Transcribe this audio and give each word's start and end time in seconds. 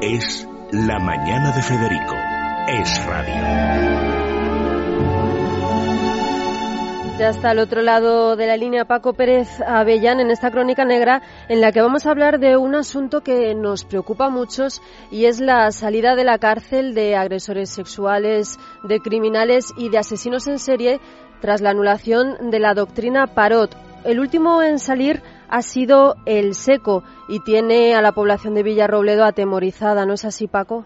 Es 0.00 0.48
la 0.70 0.98
mañana 0.98 1.52
de 1.54 1.62
Federico. 1.62 2.14
Es 2.68 3.04
radio. 3.04 4.33
Ya 7.24 7.30
está 7.30 7.52
al 7.52 7.58
otro 7.58 7.80
lado 7.80 8.36
de 8.36 8.46
la 8.46 8.58
línea 8.58 8.84
Paco 8.84 9.14
Pérez 9.14 9.48
Avellán 9.66 10.20
en 10.20 10.30
esta 10.30 10.50
crónica 10.50 10.84
negra 10.84 11.22
en 11.48 11.62
la 11.62 11.72
que 11.72 11.80
vamos 11.80 12.04
a 12.04 12.10
hablar 12.10 12.38
de 12.38 12.58
un 12.58 12.74
asunto 12.74 13.22
que 13.22 13.54
nos 13.54 13.86
preocupa 13.86 14.26
a 14.26 14.28
muchos 14.28 14.82
y 15.10 15.24
es 15.24 15.40
la 15.40 15.72
salida 15.72 16.16
de 16.16 16.24
la 16.24 16.36
cárcel 16.36 16.92
de 16.92 17.16
agresores 17.16 17.70
sexuales, 17.70 18.58
de 18.82 19.00
criminales 19.00 19.72
y 19.78 19.88
de 19.88 19.96
asesinos 19.96 20.46
en 20.48 20.58
serie 20.58 21.00
tras 21.40 21.62
la 21.62 21.70
anulación 21.70 22.50
de 22.50 22.58
la 22.58 22.74
doctrina 22.74 23.26
Parot. 23.28 23.74
El 24.04 24.20
último 24.20 24.62
en 24.62 24.78
salir 24.78 25.22
ha 25.48 25.62
sido 25.62 26.16
el 26.26 26.54
seco 26.54 27.04
y 27.26 27.40
tiene 27.40 27.94
a 27.94 28.02
la 28.02 28.12
población 28.12 28.52
de 28.52 28.64
Villarrobledo 28.64 29.24
atemorizada, 29.24 30.04
¿no 30.04 30.12
es 30.12 30.26
así, 30.26 30.46
Paco? 30.46 30.84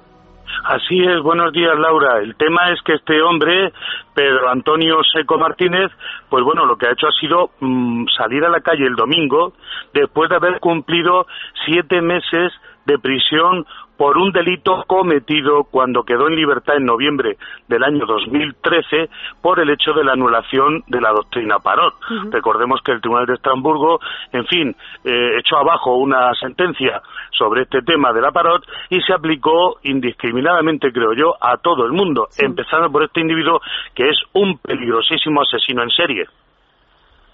Así 0.64 1.00
es, 1.00 1.20
buenos 1.22 1.52
días 1.52 1.78
Laura. 1.78 2.18
El 2.18 2.34
tema 2.36 2.70
es 2.72 2.80
que 2.82 2.94
este 2.94 3.22
hombre, 3.22 3.72
Pedro 4.14 4.48
Antonio 4.50 4.96
Seco 5.12 5.38
Martínez, 5.38 5.90
pues 6.28 6.44
bueno, 6.44 6.66
lo 6.66 6.76
que 6.76 6.86
ha 6.86 6.92
hecho 6.92 7.06
ha 7.06 7.12
sido 7.12 7.50
mm, 7.60 8.06
salir 8.16 8.44
a 8.44 8.50
la 8.50 8.60
calle 8.60 8.86
el 8.86 8.96
domingo 8.96 9.54
después 9.94 10.28
de 10.28 10.36
haber 10.36 10.60
cumplido 10.60 11.26
siete 11.66 12.00
meses 12.00 12.52
de 12.86 12.98
prisión 12.98 13.66
por 13.98 14.16
un 14.16 14.30
delito 14.30 14.84
cometido 14.86 15.64
cuando 15.64 16.04
quedó 16.04 16.28
en 16.28 16.36
libertad 16.36 16.76
en 16.76 16.86
noviembre 16.86 17.36
del 17.66 17.82
año 17.82 18.06
2013 18.06 19.10
por 19.42 19.58
el 19.58 19.70
hecho 19.70 19.92
de 19.92 20.04
la 20.04 20.12
anulación 20.12 20.84
de 20.86 21.00
la 21.00 21.10
doctrina 21.10 21.58
Parot. 21.58 21.94
Recordemos 22.30 22.80
que 22.82 22.92
el 22.92 23.00
Tribunal 23.00 23.26
de 23.26 23.34
Estrasburgo, 23.34 23.98
en 24.32 24.46
fin, 24.46 24.77
eh, 25.05 25.38
echó 25.40 25.58
abajo 25.58 25.96
una 25.96 26.32
sentencia 26.34 27.02
sobre 27.32 27.62
este 27.62 27.82
tema 27.82 28.12
de 28.12 28.22
la 28.22 28.30
Parot 28.30 28.64
y 28.88 29.00
se 29.00 29.12
aplicó 29.12 29.78
indiscriminadamente, 29.82 30.92
creo 30.92 31.12
yo, 31.14 31.34
a 31.40 31.56
todo 31.56 31.84
el 31.84 31.92
mundo, 31.92 32.28
empezando 32.38 32.90
por 32.92 33.02
este 33.02 33.20
individuo 33.20 33.60
que 33.94 34.08
es 34.08 34.16
un 34.33 34.58
peligrosísimo 34.58 35.42
asesino 35.42 35.83
en 35.83 35.90
serie. 35.90 36.24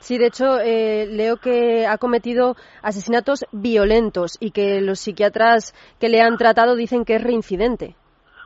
Sí, 0.05 0.19
de 0.19 0.27
hecho, 0.27 0.61
eh, 0.61 1.07
leo 1.07 1.39
que 1.39 1.87
ha 1.87 1.97
cometido 1.97 2.57
asesinatos 2.83 3.47
violentos 3.53 4.37
y 4.39 4.51
que 4.51 4.83
los 4.83 5.01
psiquiatras 5.01 5.75
que 5.99 6.11
le 6.11 6.21
han 6.21 6.37
tratado 6.37 6.77
dicen 6.77 7.07
que 7.07 7.15
es 7.15 7.23
reincidente. 7.23 7.97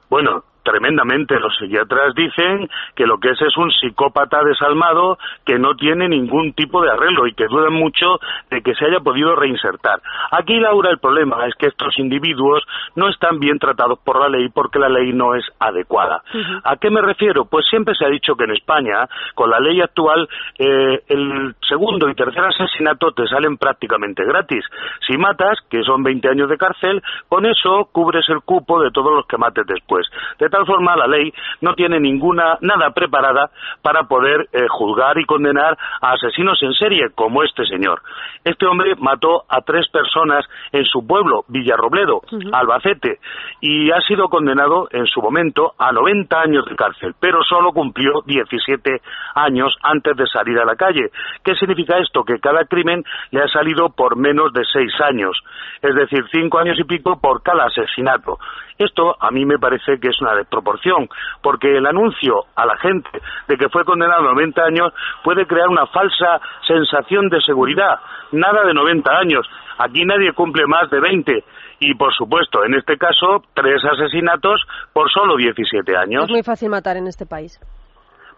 Bueno, 0.08 0.44
tremendamente. 0.68 1.40
Los 1.40 1.56
psiquiatras 1.56 2.14
dicen 2.14 2.68
que 2.94 3.06
lo 3.06 3.18
que 3.18 3.30
es 3.30 3.40
es 3.40 3.56
un 3.56 3.70
psicópata 3.70 4.42
desalmado 4.44 5.18
que 5.44 5.58
no 5.58 5.74
tiene 5.74 6.08
ningún 6.08 6.52
tipo 6.52 6.82
de 6.82 6.90
arreglo 6.90 7.26
y 7.26 7.32
que 7.32 7.46
dudan 7.46 7.72
mucho 7.72 8.18
de 8.50 8.60
que 8.60 8.74
se 8.74 8.84
haya 8.84 9.00
podido 9.00 9.34
reinsertar. 9.34 10.00
Aquí, 10.30 10.58
Laura, 10.60 10.90
el 10.90 10.98
problema 10.98 11.46
es 11.46 11.54
que 11.54 11.66
estos 11.66 11.98
individuos 11.98 12.62
no 12.96 13.08
están 13.08 13.38
bien 13.38 13.58
tratados 13.58 13.98
por 14.04 14.20
la 14.20 14.28
ley 14.28 14.48
porque 14.50 14.78
la 14.78 14.88
ley 14.88 15.12
no 15.12 15.34
es 15.34 15.44
adecuada. 15.58 16.22
¿A 16.64 16.76
qué 16.76 16.90
me 16.90 17.00
refiero? 17.00 17.46
Pues 17.46 17.66
siempre 17.68 17.94
se 17.94 18.04
ha 18.04 18.08
dicho 18.08 18.34
que 18.34 18.44
en 18.44 18.52
España, 18.52 19.08
con 19.34 19.50
la 19.50 19.60
ley 19.60 19.80
actual, 19.80 20.28
eh, 20.58 21.00
el 21.08 21.54
segundo 21.66 22.08
y 22.08 22.14
tercer 22.14 22.44
asesinato 22.44 23.12
te 23.12 23.26
salen 23.26 23.56
prácticamente 23.56 24.24
gratis. 24.24 24.64
Si 25.06 25.16
matas, 25.16 25.58
que 25.70 25.82
son 25.82 26.02
20 26.02 26.28
años 26.28 26.48
de 26.50 26.58
cárcel, 26.58 27.02
con 27.28 27.46
eso 27.46 27.88
cubres 27.92 28.28
el 28.28 28.42
cupo 28.42 28.82
de 28.82 28.90
todos 28.90 29.14
los 29.14 29.26
que 29.26 29.38
mates 29.38 29.66
después. 29.66 30.06
De 30.38 30.48
tal 30.58 30.66
forma, 30.66 30.96
la 30.96 31.06
ley 31.06 31.32
no 31.60 31.74
tiene 31.74 32.00
ninguna, 32.00 32.58
nada 32.60 32.90
preparada 32.90 33.50
para 33.82 34.04
poder 34.04 34.48
eh, 34.52 34.66
juzgar 34.68 35.18
y 35.18 35.24
condenar 35.24 35.76
a 36.00 36.12
asesinos 36.12 36.60
en 36.62 36.72
serie, 36.74 37.10
como 37.14 37.42
este 37.42 37.64
señor. 37.66 38.02
Este 38.44 38.66
hombre 38.66 38.94
mató 38.98 39.44
a 39.48 39.60
tres 39.60 39.88
personas 39.88 40.44
en 40.72 40.84
su 40.84 41.06
pueblo, 41.06 41.44
Villarrobledo, 41.48 42.22
Albacete, 42.52 43.18
y 43.60 43.90
ha 43.90 44.00
sido 44.00 44.28
condenado 44.28 44.88
en 44.90 45.06
su 45.06 45.20
momento 45.20 45.74
a 45.78 45.92
90 45.92 46.40
años 46.40 46.64
de 46.66 46.76
cárcel, 46.76 47.14
pero 47.20 47.42
solo 47.42 47.72
cumplió 47.72 48.22
17 48.26 49.00
años 49.34 49.76
antes 49.82 50.16
de 50.16 50.26
salir 50.26 50.58
a 50.58 50.64
la 50.64 50.76
calle. 50.76 51.10
¿Qué 51.44 51.54
significa 51.54 51.98
esto? 51.98 52.24
Que 52.24 52.40
cada 52.40 52.64
crimen 52.64 53.04
le 53.30 53.42
ha 53.42 53.48
salido 53.48 53.90
por 53.90 54.16
menos 54.16 54.52
de 54.52 54.64
seis 54.72 54.92
años, 55.00 55.38
es 55.82 55.94
decir, 55.94 56.24
cinco 56.32 56.58
años 56.58 56.78
y 56.78 56.84
pico 56.84 57.20
por 57.20 57.42
cada 57.42 57.66
asesinato. 57.66 58.38
Esto 58.78 59.16
a 59.20 59.30
mí 59.32 59.44
me 59.44 59.58
parece 59.58 59.98
que 60.00 60.08
es 60.08 60.20
una 60.20 60.34
desproporción, 60.38 61.08
porque 61.42 61.76
el 61.76 61.86
anuncio 61.86 62.44
a 62.56 62.66
la 62.66 62.76
gente 62.78 63.10
de 63.46 63.56
que 63.56 63.68
fue 63.68 63.84
condenado 63.84 64.20
a 64.20 64.34
90 64.34 64.62
años 64.62 64.92
puede 65.22 65.46
crear 65.46 65.68
una 65.68 65.86
falsa 65.86 66.40
sensación 66.66 67.28
de 67.28 67.40
seguridad. 67.42 68.00
Nada 68.32 68.64
de 68.64 68.74
90 68.74 69.10
años. 69.10 69.46
Aquí 69.78 70.04
nadie 70.04 70.32
cumple 70.32 70.66
más 70.66 70.90
de 70.90 71.00
20. 71.00 71.44
Y, 71.80 71.94
por 71.94 72.12
supuesto, 72.12 72.64
en 72.64 72.74
este 72.74 72.96
caso, 72.96 73.44
tres 73.54 73.80
asesinatos 73.84 74.60
por 74.92 75.08
solo 75.10 75.36
17 75.36 75.96
años. 75.96 76.24
Es 76.24 76.30
muy 76.30 76.42
fácil 76.42 76.70
matar 76.70 76.96
en 76.96 77.06
este 77.06 77.24
país. 77.24 77.60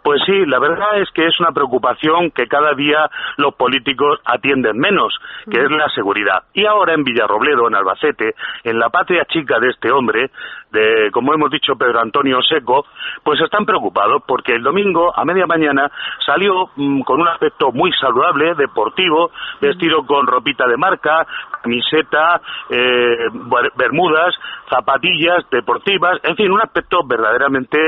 Pues 0.03 0.23
sí, 0.25 0.47
la 0.47 0.59
verdad 0.59 1.01
es 1.01 1.11
que 1.11 1.27
es 1.27 1.39
una 1.41 1.53
preocupación 1.53 2.31
que 2.31 2.47
cada 2.47 2.73
día 2.75 3.11
los 3.37 3.55
políticos 3.55 4.19
atienden 4.25 4.79
menos, 4.79 5.15
que 5.51 5.59
es 5.59 5.71
la 5.71 5.89
seguridad. 5.91 6.45
Y 6.55 6.65
ahora 6.65 6.95
en 6.95 7.05
Villarrobledo, 7.05 7.69
en 7.69 7.75
Albacete, 7.75 8.35
en 8.65 8.79
la 8.79 8.89
patria 8.89 9.25
chica 9.27 9.59
de 9.61 9.69
este 9.69 9.91
hombre, 9.91 10.31
de, 10.71 11.11
como 11.13 11.35
hemos 11.35 11.51
dicho, 11.51 11.75
Pedro 11.77 12.01
Antonio 12.01 12.41
Seco, 12.43 12.87
pues 13.23 13.41
están 13.41 13.67
preocupados 13.67 14.23
porque 14.27 14.55
el 14.55 14.63
domingo 14.63 15.13
a 15.15 15.25
media 15.25 15.47
mañana 15.47 15.91
salió 16.25 16.71
mm, 16.77 17.01
con 17.03 17.21
un 17.21 17.29
aspecto 17.29 17.73
muy 17.73 17.93
saludable, 17.93 18.55
deportivo, 18.55 19.31
vestido 19.61 20.07
con 20.07 20.27
ropita 20.27 20.67
de 20.67 20.77
marca, 20.77 21.27
camiseta, 21.63 22.41
eh, 22.71 23.29
bermudas, 23.77 24.35
zapatillas 24.69 25.45
deportivas, 25.51 26.19
en 26.23 26.37
fin, 26.37 26.51
un 26.51 26.61
aspecto 26.61 27.01
verdaderamente 27.05 27.79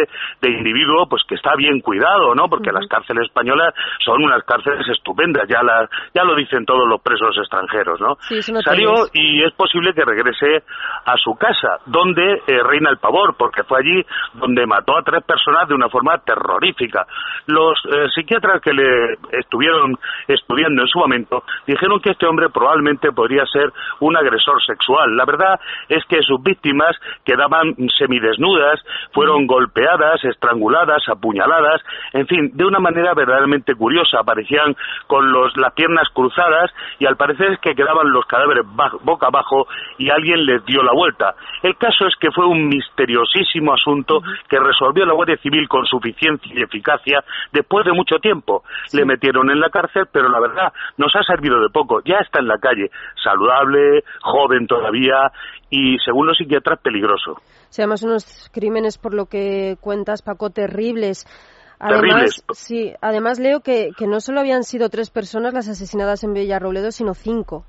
de 0.41 0.51
individuo 0.51 1.07
pues 1.09 1.23
que 1.29 1.37
está 1.37 1.55
bien 1.55 1.81
cuidado, 1.81 2.02
¿no? 2.35 2.49
Porque 2.49 2.73
las 2.73 2.87
cárceles 2.87 3.27
españolas 3.27 3.75
son 4.05 4.23
unas 4.23 4.43
cárceles 4.45 4.87
estupendas, 4.89 5.49
ya 5.49 5.63
la, 5.63 5.89
ya 6.15 6.25
lo 6.25 6.35
dicen 6.35 6.65
todos 6.65 6.87
los 6.89 7.01
presos 7.01 7.37
extranjeros, 7.39 8.01
¿no? 8.01 8.17
Salió 8.63 9.07
y 9.13 9.43
es 9.43 9.53
posible 9.53 9.93
que 9.95 10.05
regrese 10.05 10.63
a 11.05 11.17
su 11.17 11.35
casa, 11.35 11.79
donde 11.87 12.43
eh, 12.47 12.63
reina 12.63 12.91
el 12.91 12.99
pavor, 12.99 13.35
porque 13.37 13.65
fue 13.65 13.81
allí 13.81 14.05
donde 14.35 14.67
mató 14.67 14.97
a 14.97 15.03
tres 15.03 15.25
personas 15.25 15.69
de 15.69 15.75
una 15.75 15.89
forma 15.89 16.19
terrorífica. 16.19 17.07
Los 17.47 17.79
eh, 17.87 18.07
psiquiatras 18.15 18.61
que 18.61 18.73
le 18.73 19.19
estuvieron 19.33 19.99
estudiando 20.29 20.83
en 20.83 20.89
su 20.89 20.99
momento 20.99 21.45
dijeron 21.67 22.01
que 22.01 22.11
este 22.11 22.27
hombre 22.27 22.49
probablemente 22.51 23.13
podría 23.13 23.45
ser 23.47 23.73
un 24.01 24.17
agresor 24.17 24.63
sexual. 24.65 25.17
La 25.17 25.25
verdad 25.25 25.61
es 25.89 26.05
que 26.07 26.23
sus 26.23 26.43
víctimas 26.43 26.97
quedaban 27.25 27.75
semidesnudas, 27.99 28.81
fueron 29.13 29.47
golpeadas, 29.47 30.25
estranguladas, 30.25 31.03
apuñaladas, 31.09 31.81
en 32.13 32.27
fin, 32.27 32.51
de 32.55 32.65
una 32.65 32.79
manera 32.79 33.15
verdaderamente 33.15 33.75
curiosa. 33.75 34.21
Aparecían 34.21 34.77
con 35.07 35.31
los, 35.33 35.57
las 35.57 35.73
piernas 35.75 36.09
cruzadas 36.13 36.71
y 36.99 37.07
al 37.07 37.17
parecer 37.17 37.53
es 37.53 37.61
que 37.61 37.75
quedaban 37.75 38.13
los 38.13 38.25
cadáveres 38.27 38.65
boca 39.03 39.27
abajo 39.27 39.67
y 39.99 40.11
alguien 40.11 40.45
les 40.45 40.65
dio 40.65 40.83
la 40.83 40.93
vuelta. 40.93 41.35
El 41.63 41.77
caso 41.77 42.07
es 42.07 42.15
que 42.21 42.31
fue 42.31 42.47
un 42.47 42.69
misteriosísimo 42.69 43.75
asunto 43.75 44.21
que 44.49 44.59
resolvió 44.59 45.05
la 45.07 45.15
Guardia 45.15 45.37
Civil 45.39 45.69
con 45.69 45.87
suficiencia 45.87 46.53
y 46.55 46.63
eficacia 46.63 47.25
después 47.53 47.85
de 47.85 47.93
mucho 47.93 48.19
tiempo. 48.19 48.63
Le 48.93 49.05
metieron 49.05 49.51
en 49.51 49.61
la 49.61 49.71
cárcel, 49.71 50.07
pero 50.13 50.29
la 50.29 50.41
verdad 50.41 50.73
nos 50.97 51.15
ha 51.17 51.23
servido 51.23 51.61
de 51.61 51.71
poco. 51.71 52.01
Ya 52.05 52.17
está 52.17 52.41
en 52.41 52.49
la 52.49 52.59
calle, 52.59 52.91
saludable, 53.23 54.05
joven 54.21 54.67
todavía 54.67 55.31
y, 55.71 55.97
según 56.05 56.27
los 56.27 56.37
psiquiatras, 56.37 56.81
peligroso. 56.81 57.37
Sí, 57.71 57.81
además 57.81 58.03
unos 58.03 58.51
crímenes, 58.53 58.99
por 58.99 59.15
lo 59.15 59.27
que 59.27 59.77
cuentas, 59.81 60.21
Paco, 60.23 60.51
terribles. 60.51 61.27
Además, 61.85 62.45
sí, 62.55 62.93
además 63.01 63.41
leo 63.41 63.61
que, 63.61 63.91
que 63.99 64.07
no 64.07 64.21
solo 64.21 64.39
habían 64.39 64.63
sido 64.63 64.89
tres 64.89 65.11
personas 65.11 65.53
las 65.53 65.67
asesinadas 65.67 66.23
en 66.23 66.33
Villarrobledo, 66.33 66.93
sino 66.93 67.13
cinco. 67.13 67.65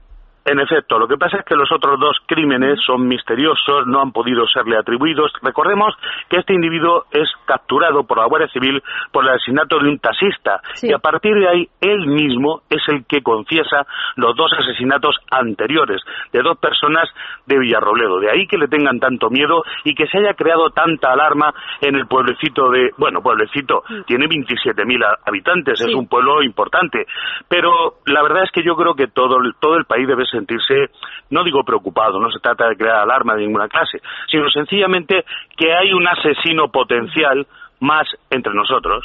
En 0.46 0.60
efecto, 0.60 1.00
lo 1.00 1.08
que 1.08 1.18
pasa 1.18 1.38
es 1.38 1.46
que 1.46 1.56
los 1.56 1.72
otros 1.72 1.98
dos 2.00 2.18
crímenes 2.26 2.78
son 2.86 3.08
misteriosos, 3.08 3.88
no 3.88 4.02
han 4.02 4.12
podido 4.12 4.46
serle 4.48 4.78
atribuidos. 4.78 5.32
Recordemos 5.42 5.96
que 6.30 6.38
este 6.38 6.54
individuo 6.54 7.06
es 7.12 7.30
capturado 7.46 8.04
por 8.04 8.18
la 8.18 8.26
Guardia 8.26 8.50
Civil 8.50 8.84
por 9.12 9.24
el 9.24 9.32
asesinato 9.32 9.80
de 9.80 9.90
un 9.90 10.00
taxista 10.00 10.60
y 10.82 10.92
a 10.92 11.00
partir 11.00 11.34
de 11.36 11.48
ahí 11.48 11.70
él 11.80 12.08
mismo 12.08 12.62
es 12.70 12.82
el 12.90 13.06
que 13.06 13.22
confiesa 13.22 13.86
los 14.18 14.36
dos 14.36 14.52
asesinatos 14.60 15.16
anteriores 15.32 16.02
de 16.34 16.42
dos 16.42 16.58
personas 16.58 17.08
de 17.46 17.60
Villarrobledo. 17.60 18.20
De 18.20 18.30
ahí 18.30 18.46
que 18.46 18.58
le 18.58 18.68
tengan 18.68 19.00
tanto 19.00 19.30
miedo 19.30 19.64
y 19.86 19.96
que 19.96 20.08
se 20.08 20.18
haya 20.18 20.34
creado 20.34 20.72
tanta 20.72 21.14
alarma 21.14 21.54
en 21.80 21.96
el 21.96 22.06
pueblecito 22.08 22.70
de, 22.70 22.92
bueno, 22.98 23.22
pueblecito, 23.22 23.84
mm. 23.88 24.02
tiene 24.08 24.28
27.000 24.28 25.20
habitantes, 25.26 25.80
es 25.80 25.94
un 25.94 26.08
pueblo 26.08 26.44
importante, 26.44 27.06
pero 27.48 27.96
la 28.06 28.22
verdad 28.24 28.44
es 28.44 28.52
que 28.52 28.64
yo 28.64 28.76
creo 28.76 28.94
que 28.96 29.08
todo, 29.08 29.38
todo 29.60 29.78
el 29.78 29.86
país 29.86 30.06
debe 30.06 30.26
sentirse, 30.34 30.92
no 31.30 31.44
digo 31.44 31.64
preocupado, 31.64 32.20
no 32.20 32.30
se 32.32 32.40
trata 32.40 32.68
de 32.68 32.76
crear 32.76 32.98
alarma 32.98 33.36
de 33.36 33.46
ninguna 33.46 33.68
clase, 33.70 34.02
sino 34.30 34.50
sencillamente 34.50 35.24
que 35.56 35.74
hay 35.74 35.94
un 35.94 36.08
asesino 36.08 36.70
potencial 36.70 37.48
más 37.80 38.08
entre 38.30 38.54
nosotros. 38.54 39.04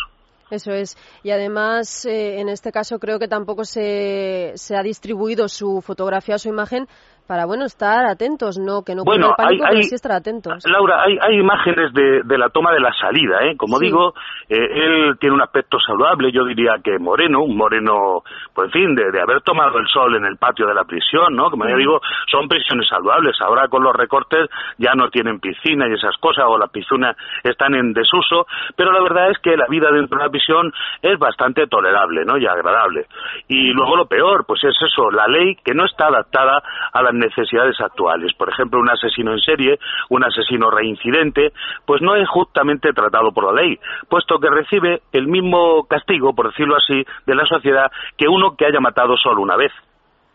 Eso 0.50 0.72
es. 0.72 0.96
Y 1.22 1.30
además, 1.30 2.06
eh, 2.06 2.40
en 2.40 2.48
este 2.48 2.72
caso, 2.72 2.98
creo 2.98 3.19
que 3.19 3.28
tampoco 3.28 3.64
se, 3.64 4.52
se 4.54 4.76
ha 4.76 4.82
distribuido 4.82 5.48
su 5.48 5.82
fotografía 5.82 6.38
su 6.38 6.48
imagen 6.48 6.86
para 7.28 7.44
bueno 7.44 7.66
estar 7.66 8.06
atentos, 8.06 8.56
no 8.58 8.82
que 8.82 8.94
no 8.94 9.04
bueno, 9.04 9.34
pánico, 9.36 9.66
hay, 9.66 9.82
sí 9.82 9.94
estar 9.94 10.12
atentos. 10.12 10.64
Laura, 10.64 11.02
hay, 11.04 11.19
hay 11.20 11.38
imágenes 11.38 11.92
de, 11.92 12.22
de, 12.25 12.38
la 12.38 12.48
toma 12.48 12.72
de 12.72 12.80
la 12.80 12.90
salida, 12.94 13.44
¿eh? 13.44 13.54
Como 13.54 13.78
digo, 13.78 14.14
eh, 14.48 14.56
él 14.56 15.19
tiene 15.20 15.34
un 15.34 15.42
aspecto 15.42 15.78
saludable, 15.78 16.32
yo 16.32 16.46
diría 16.46 16.76
que 16.82 16.98
moreno, 16.98 17.42
un 17.42 17.54
moreno, 17.54 18.22
pues 18.54 18.69
en 18.69 18.72
fin, 18.72 18.94
de, 18.94 19.12
de 19.12 19.20
haber 19.20 19.42
tomado 19.42 19.78
el 19.78 19.86
sol 19.88 20.16
en 20.16 20.25
el 20.25 20.38
patio 20.38 20.66
de 20.66 20.72
la 20.72 20.84
prisión, 20.84 21.36
¿no? 21.36 21.50
Como 21.50 21.69
ya 21.69 21.76
digo, 21.76 22.00
son 22.30 22.48
prisiones 22.48 22.88
saludables. 22.88 23.36
Ahora 23.42 23.69
con 23.69 23.82
los 23.82 23.94
recortes 23.94 24.48
ya 24.78 24.94
no 24.94 25.10
tienen 25.10 25.38
piscina 25.38 25.86
y 25.86 25.92
esas 25.92 26.16
cosas, 26.16 26.46
o 26.48 26.56
las 26.56 26.70
piscinas 26.70 27.14
están 27.44 27.75
en 27.75 27.92
desuso, 27.92 28.46
pero 28.75 28.90
la 28.90 29.02
verdad 29.02 29.30
es 29.30 29.38
que 29.40 29.54
la 29.54 29.66
vida 29.69 29.90
dentro 29.90 30.16
de 30.16 30.25
la 30.25 30.30
prisión 30.30 30.72
es 31.02 31.19
bastante 31.19 31.66
tolerable, 31.66 32.25
¿no? 32.25 32.38
Y 32.38 32.46
agradable. 32.46 33.04
Y 33.48 33.70
luego 33.75 33.96
lo 33.96 34.06
peor, 34.06 34.46
pues 34.46 34.64
es 34.64 34.76
eso, 34.80 35.10
la 35.10 35.26
ley 35.26 35.56
que 35.62 35.75
no 35.75 35.84
está 35.84 36.06
adaptada 36.06 36.62
a 36.90 37.02
las 37.02 37.18
necesidades 37.19 37.81
actuales. 37.81 38.32
Por 38.35 38.50
ejemplo, 38.50 38.81
un 38.81 38.91
asesino 38.91 39.32
en 39.32 39.41
serie, 39.41 39.79
un 40.09 40.25
asesino 40.25 40.70
reincidente, 40.70 41.53
pues 41.87 42.00
no 42.03 42.17
es 42.17 42.29
justamente 42.29 42.93
tratado 42.93 43.32
por 43.32 43.53
la 43.53 43.62
ley, 43.62 43.79
puesto 44.09 44.38
que 44.38 44.49
recibe 44.50 45.03
el 45.12 45.26
mismo 45.26 45.85
castigo, 45.85 46.35
por 46.35 46.50
decirlo 46.50 46.76
así, 46.76 47.05
de 47.26 47.35
la 47.35 47.44
sociedad 47.47 47.91
que 48.17 48.29
uno 48.29 48.56
que 48.56 48.67
haya 48.67 48.81
matado 48.81 49.17
solo 49.17 49.43
una 49.43 49.56
vez. 49.56 49.73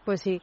Pues 0.05 0.21
sí. 0.21 0.41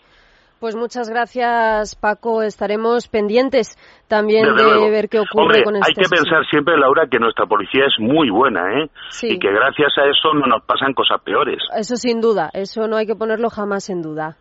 Pues 0.61 0.77
muchas 0.77 1.09
gracias, 1.09 1.97
Paco. 1.97 2.43
Estaremos 2.43 3.09
pendientes 3.09 3.79
también 4.09 4.45
de 4.55 4.91
ver 4.91 5.09
qué 5.09 5.19
ocurre 5.19 5.65
con 5.65 5.77
este 5.77 5.89
Hay 5.89 5.95
que 5.95 6.15
pensar 6.15 6.45
siempre, 6.51 6.77
Laura, 6.77 7.07
que 7.11 7.19
nuestra 7.19 7.47
policía 7.47 7.87
es 7.87 7.99
muy 7.99 8.29
buena, 8.29 8.61
¿eh? 8.79 8.91
Y 9.23 9.39
que 9.39 9.51
gracias 9.51 9.97
a 9.97 10.05
eso 10.05 10.35
no 10.35 10.47
nos 10.47 10.63
pasan 10.65 10.93
cosas 10.93 11.23
peores. 11.23 11.63
Eso 11.75 11.97
sin 11.97 12.21
duda, 12.21 12.51
eso 12.53 12.87
no 12.89 12.97
hay 12.97 13.07
que 13.07 13.15
ponerlo 13.15 13.49
jamás 13.49 13.89
en 13.89 14.03
duda. 14.03 14.37